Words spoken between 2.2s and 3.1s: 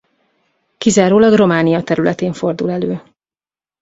fordul elő.